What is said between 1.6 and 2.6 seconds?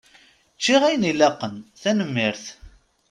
tanemmirt.